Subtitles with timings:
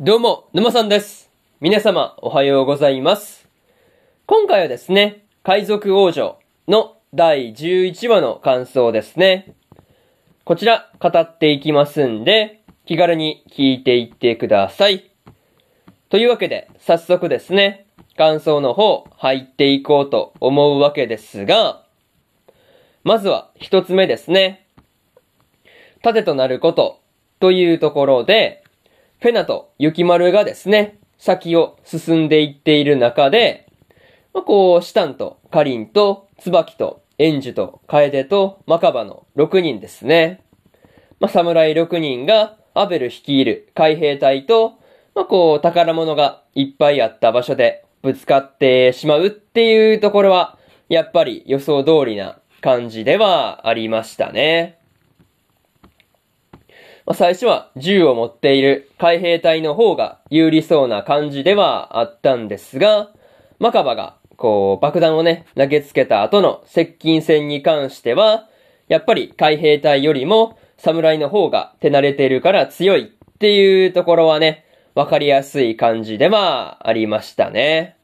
[0.00, 1.28] どうも、沼さんです。
[1.60, 3.48] 皆様、おはようございます。
[4.26, 6.38] 今回はですね、海賊王女
[6.68, 9.56] の第11話の感想ですね。
[10.44, 15.10] こちら、語っていきますんで、気軽に聞いていってください。
[16.10, 21.82] というわけで、早速ですね、感想の方、入っていこうと思うわけですが、
[23.02, 24.64] まずは一つ目ですね。
[26.02, 27.00] 盾となること
[27.40, 28.62] というところで、
[29.20, 33.68] フェナとユキマルがですね、先を進んでいっている中で、
[34.32, 40.44] まあ、こう、シタンとカリンとツバキとエンジュとカエデとマカバの6人ですね。
[41.18, 44.78] まあ、侍6人がアベル率いる海兵隊と、
[45.16, 50.58] まあ、こう、宝物がいっぱいあった場所でぶつかってしまうっていうところは、
[50.88, 54.77] やっぱり予想通りな感じではありましたね。
[57.08, 63.08] まあ、最初は銃を持っている海兵隊の方が有利そうな感じではあったんですが、
[63.58, 68.46] マカバがこう爆弾をね、投げつけた後の接近戦に関しては、
[68.88, 77.96] やっぱり海兵隊よりも侍の方が手慣れているから強いっていうところはね、わかりやすい感じではありましたね。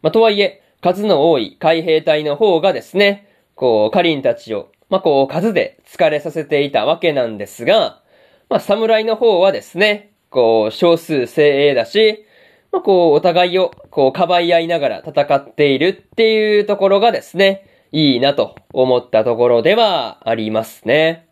[0.00, 3.26] まあ、とはいえ、数の多い海兵隊の方がですね、
[3.56, 8.02] こう、カリンたちをまあ、こう、数で疲れさせていたわけなんですが、
[8.48, 12.24] まあ、侍の方はですね、こう、少数精鋭だし、
[12.72, 21.26] まあ、こう、お互いを、こう、かばい合いながら戦っているっていうところがですね、いいなと思ったところではありますね。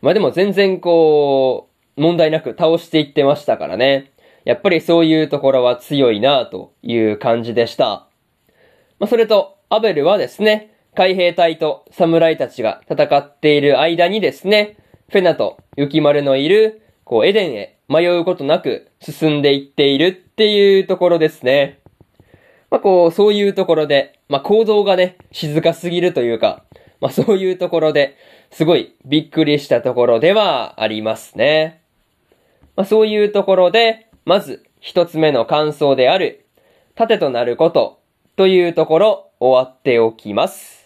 [0.00, 4.12] まあ、でも全然こう、問題なく倒していってましたからね。
[4.44, 8.06] やっぱりそういうところは強いなという感じでした。
[8.98, 14.78] まあ、それと、アベルはですね、海兵隊と侍たちが戦っている間にですね、
[15.10, 21.78] フェナと雪丸のいる、こう、エデンへ迷うことなく進んでいっているっていうところですね。
[22.68, 26.64] まあ、こう、そういうところで、まあ、行動がね、静かすぎるというか、
[27.00, 28.16] まあ、そういうところで、
[28.50, 31.80] すごいびっくりしたところではありますね。
[32.74, 36.44] まあ、そういうところで、まず一つ目の感想である、
[36.96, 38.00] 盾となること
[38.34, 40.77] というところ、終わっておきます。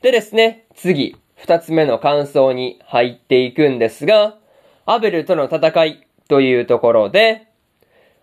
[0.00, 4.36] でですね、次、二つ目の感想に入っていくんですが、
[4.86, 7.48] アベルとの戦いというところで、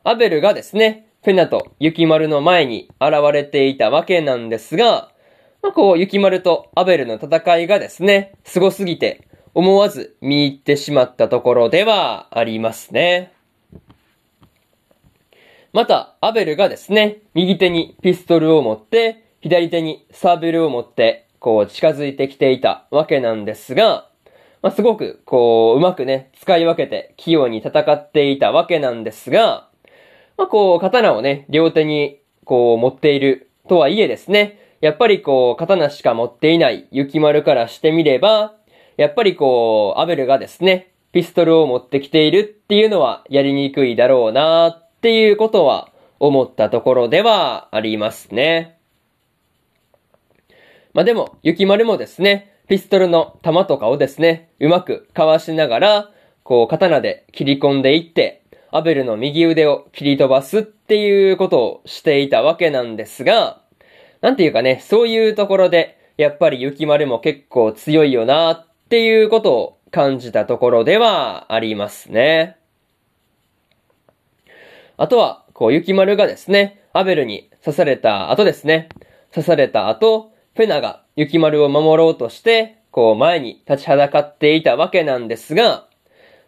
[0.05, 5.11] アベルがですね、フェナとユキマルの前に現れていたわけなんですが、
[5.61, 13.33] まあ、こう、ユキマルとアベルの戦いがですね、凄すぎて、思わず見入ってしまったところではありますね。
[15.73, 24.09] また、アベルがですね、右手にピストルを持って、左手にサーベルを持って、こう近づいてきていたわけなんですが、
[24.63, 29.69] まあ、すごく、こう、うまくね、使い分けて器用に戦っていたわけなんですが、
[30.37, 38.55] まあ、こう、刀をね、両手に、こう、持っているとはいえですね、やっぱりこう、刀しか持っていない雪丸からしてみれば、
[38.97, 48.79] やっぱりこう、アベルがですね、ピストルを持ってきているっていうのはやりにくいだろうなっていうことは思ったところではありますね。
[50.95, 56.11] まあ、でも、雪丸もですね、ピストルの弾とかをですね、うまくかわしながら、
[56.43, 63.61] こう、刀で切り込んでいって、アベルの右腕を切り飛ばすっていうことをしていたわけなんですが、
[64.21, 72.55] なんていうかね、そういうところで、やっぱり雪丸も結構強いよなっていうことを感じたところではありますね。
[74.95, 78.87] あとは、こう、雪丸がですね、アベルに刺された後ですね、
[79.33, 85.87] 刺された後、フェナが雪丸を守ろうとして、こう前に立ちはだかっていたわけなんですが、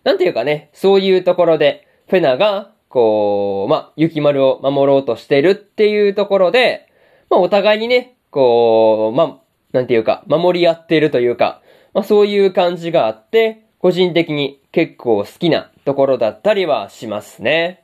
[0.06, 6.88] なんていうかね、そういうところで、フェナが、こう、まあ、雪丸を守ろうとしてるっていうところで、
[7.30, 9.38] まあ、お互いにね、こう、まあ、
[9.74, 11.62] なんていうか、守り合っているというか、
[11.94, 17.84] まあ、そういう感じがあって、個人的に結構好きなところだったりはしますね。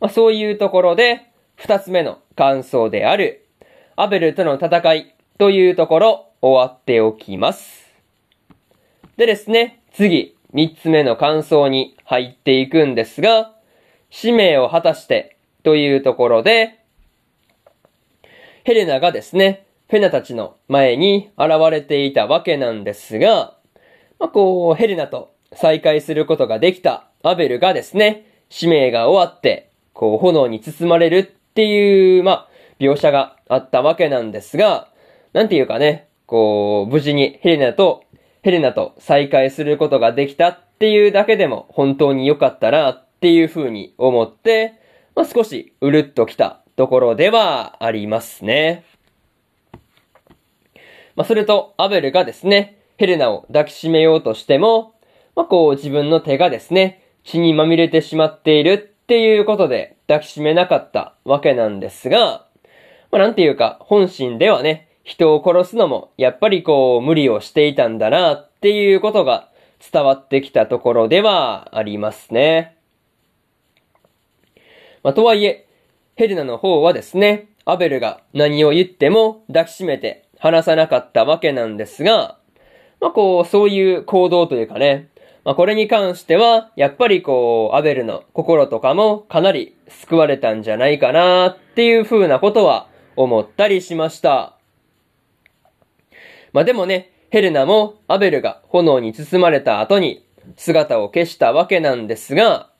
[0.00, 1.22] まあ、そういうところで、
[1.56, 3.47] 二つ目の感想である、
[4.00, 7.84] アベルとの戦いというところ終わっておきます。
[9.16, 13.56] でですね、次、三つ目の感想に入っていくんですが、
[14.08, 16.78] 使命を果たしてというところで、
[18.62, 23.56] ヘレナがですね、フェナたちの前に現れていたわけなんですが、
[24.20, 32.47] まあ、こう、ヘレナと再会することができたアベルがですね、使命が終わって、こう、炎に包まれるっていう、まあ、
[32.78, 34.88] 描写があったわけなんですが、
[35.32, 38.04] なんていうかね、こう、無事にヘレナと、
[38.42, 44.74] ヘレナと再会することができたっていうだけでも本当に良かったなっていう風に思って、
[45.14, 48.84] まあ、少しうるっときたところではありますね。
[51.16, 54.94] まあ、それと、アベルがですね、ヘレナを抱きしめようとしても、
[55.34, 62.47] まあ、こう自分の手がですね、血にまみれてしまっているっていうことで抱きしめなかったわけなんですが、
[63.10, 69.48] まあ、なんていうか、本心ではね、人を殺すのも、やっぱりこう、無理をしていたんだな、っていうことが
[69.92, 72.76] 伝わってきたところではありますね。
[75.02, 75.66] まあ、とはいえ、
[76.16, 82.38] ヘレナの方はですね、アベルが何を言っても抱きしめて話さなかったわけなんですが、
[83.00, 85.08] まあ、こう、そういう行動というかね、
[85.44, 92.88] まあ、これに関しては、やっぱりこう、アベルの心とかもかなり救われたんじゃないかなっていう風なことは
[93.18, 94.54] 思ったりしました。
[96.52, 100.24] まあ、でもね、ヘレナもアベルが炎に包まれた後に
[100.56, 102.70] 姿を消したわけなんですが、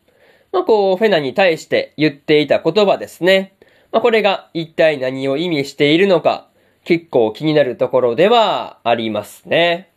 [0.52, 3.52] まあ、こう、フェナに対して言っていた言葉ですね。
[3.90, 6.46] まあ、これが一体何を意味しているのか、
[6.84, 9.90] 結構気になるところではありますね。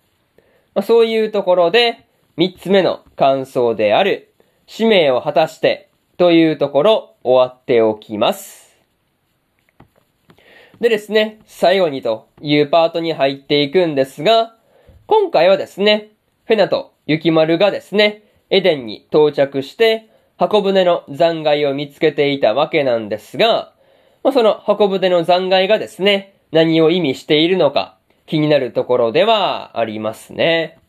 [0.73, 2.05] まあ、そういうところで、
[2.35, 4.33] 三つ目の感想である、
[4.65, 8.70] 使命を果たしてというところ終わっておきます。
[10.81, 14.55] でですね、最後にというパートに入っていくんですが、
[15.05, 16.09] 今回はですね、
[16.45, 23.73] フェナとユキマルがですね、エデンに到着して、箱舟の残骸を見つけていたわけなんですが、
[24.23, 30.79] まあ、その箱舟の残骸がですね、何を意味しているのか気になるところではありますね。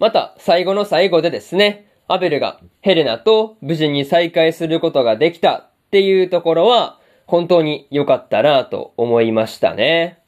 [0.00, 6.98] また、最後の最後でですね、アベルがヘレナと無事に再会することができたっていうところは、
[7.32, 10.18] 本当に良かったなと思いましたね。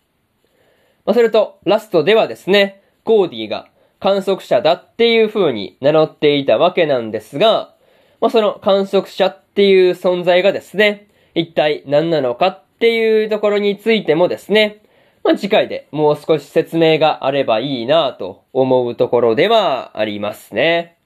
[1.05, 3.69] まあ、それと、ラストではですね、コーディが
[4.01, 7.75] 観測者だっていう風に名乗っていたわけなんですが、
[8.23, 14.81] まあ、その観測者っていう存在がですね、一体何なのかっていうところについてもですね、
[15.25, 20.97] まあ、次回でもう少し説明があればいいなと思うところではありますね。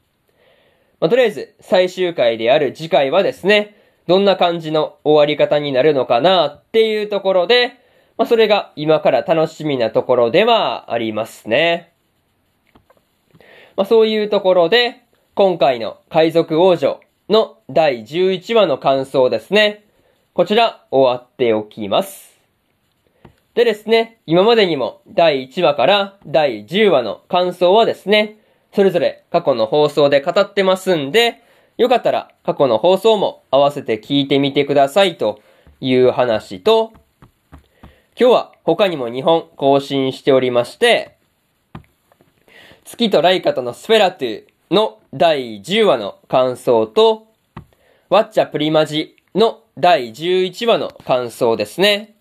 [1.00, 3.75] まあ、とりあえず最終回である次回はですね、
[4.09, 7.75] どんな感じの終わり方になるのかなっていうところで、
[8.17, 11.93] まあ、それが今から楽しみなところではありますね。
[13.77, 15.03] まあ、そういうところで、
[15.35, 19.85] 今回の海賊王女の第11話の感想ですね。
[20.33, 22.39] こちら終わっておきます。
[23.53, 28.39] でですね、今までにも第1話から第10話の感想はですね、
[28.73, 31.43] それぞれ過去の放送で語ってますんで、
[31.79, 35.41] よかったら過去の放送も合わせて聞いてみてくださいと
[35.81, 36.93] いう話と、
[38.21, 41.17] 今日は他にも2本更新しておりまして、
[42.85, 47.29] 月とライカとのスフェラトゥの第10話の感想と、
[48.09, 52.17] ワッチャプリマジの第11話の感想ですね。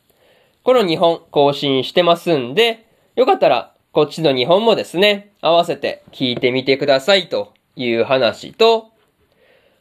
[0.62, 8.92] この2本更新してますんで、よかったらこっちの2本もですね、合わせて聞いてみてくださいという話と、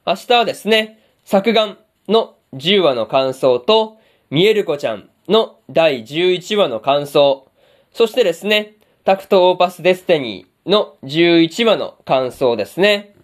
[0.09, 3.99] 明日はですね、作眼の10話の感想と、
[4.31, 7.49] 見える子ちゃんの第11話の感想、
[7.93, 13.17] そしてですね、タクトオーパスデスティニーの11話の感想ですね。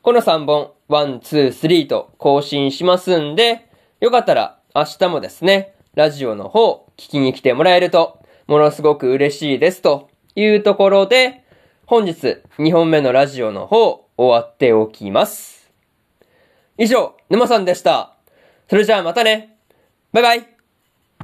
[0.00, 3.68] この3本、1、2、3と更新しますんで、
[4.00, 11.44] よかったら明日もですね、ラジオの方、聞きに来てもらえると、ものすごく嬉しいですというところで、
[11.84, 15.61] 本日2本目のラジオの方、終わっておきます。
[16.78, 18.16] 以上、沼さんでした。
[18.68, 19.58] それじゃあまたね。
[20.12, 20.51] バイバイ。